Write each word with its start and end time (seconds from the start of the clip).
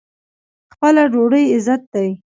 خپله 0.73 1.03
ډوډۍ 1.13 1.43
عزت 1.53 1.81
دی. 1.93 2.07